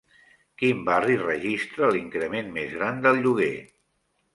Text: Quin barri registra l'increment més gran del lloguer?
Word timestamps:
Quin 0.61 0.81
barri 0.87 1.19
registra 1.21 1.93
l'increment 1.93 2.53
més 2.59 2.77
gran 2.83 3.09
del 3.09 3.25
lloguer? 3.27 3.57